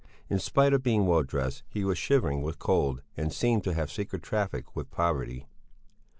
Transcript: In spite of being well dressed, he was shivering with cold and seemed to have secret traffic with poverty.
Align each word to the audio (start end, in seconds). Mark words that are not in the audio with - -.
In 0.31 0.39
spite 0.39 0.73
of 0.73 0.81
being 0.81 1.05
well 1.05 1.21
dressed, 1.21 1.61
he 1.69 1.83
was 1.85 1.95
shivering 1.95 2.41
with 2.41 2.57
cold 2.57 3.03
and 3.15 3.31
seemed 3.31 3.63
to 3.65 3.73
have 3.75 3.91
secret 3.91 4.23
traffic 4.23 4.75
with 4.75 4.89
poverty. 4.89 5.45